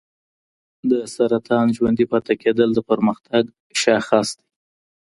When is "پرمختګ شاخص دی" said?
2.89-4.47